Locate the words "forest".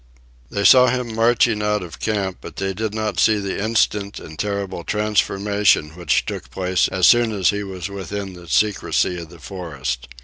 9.39-10.07